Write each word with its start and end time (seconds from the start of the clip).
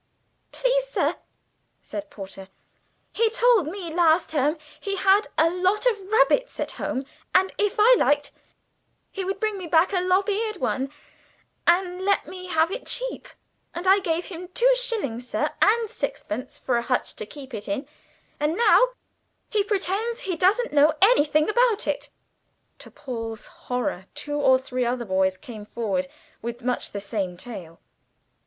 "Please, 0.51 0.87
sir," 0.89 1.17
said 1.83 2.09
Porter, 2.09 2.47
"he 3.13 3.29
told 3.29 3.67
me 3.67 3.93
last 3.93 4.29
term 4.31 4.57
he 4.79 4.95
had 4.95 5.27
a 5.37 5.51
lot 5.51 5.85
of 5.85 6.01
rabbits 6.11 6.59
at 6.59 6.71
home, 6.81 7.05
and 7.35 7.53
if 7.59 7.75
I 7.79 7.95
liked 7.99 8.31
he 9.11 9.23
would 9.23 9.39
bring 9.39 9.59
me 9.59 9.67
back 9.67 9.93
a 9.93 9.97
lop 9.97 10.27
eared 10.27 10.57
one 10.57 10.91
and 11.67 12.03
let 12.03 12.25
me 12.27 12.47
have 12.47 12.71
it 12.71 12.87
cheap, 12.87 13.27
and 13.75 13.85
I 13.87 13.99
gave 13.99 14.25
him 14.25 14.47
two 14.47 14.73
shillings, 14.75 15.29
sir, 15.29 15.51
and 15.61 15.87
sixpence 15.87 16.57
for 16.57 16.77
a 16.77 16.81
hutch 16.81 17.15
to 17.17 17.25
keep 17.27 17.53
it 17.53 17.67
in; 17.67 17.87
and 18.39 18.55
now 18.57 18.87
he 19.51 19.63
pretends 19.63 20.21
he 20.21 20.35
doesn't 20.35 20.73
know 20.73 20.95
anything 21.03 21.47
about 21.47 21.85
it!" 21.85 22.09
To 22.79 22.89
Paul's 22.89 23.45
horror 23.45 24.07
two 24.15 24.37
or 24.37 24.57
three 24.57 24.83
other 24.83 25.05
boys 25.05 25.37
came 25.37 25.63
forward 25.63 26.07
with 26.41 26.63
much 26.63 26.89
the 26.91 26.99
same 26.99 27.37
tale. 27.37 27.79